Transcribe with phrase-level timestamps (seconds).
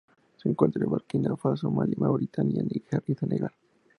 [0.41, 3.51] Se encuentra en Burkina Faso, Malí Mauritania, Níger y Senegal.